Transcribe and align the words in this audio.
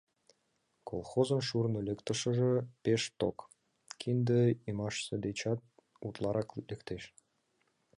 Колхозын 0.89 1.41
шурно 1.47 1.79
лектышыже 1.87 2.53
пеш 2.83 3.03
ток, 3.19 3.37
кинде 3.99 4.41
ӱмашсе 4.69 5.15
дечат 5.25 5.59
утларак 6.05 6.49
лектеш. 6.69 7.03